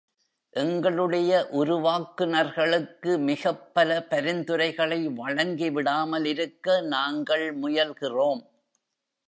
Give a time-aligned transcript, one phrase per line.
[0.49, 8.41] எங்களுடைய உருவாக்குநர்களுக்கு மிகப் பல பரிந்துரைகளை வழங்கிவிடாமலிருக்க நாங்கள் முயல்கிறோம்.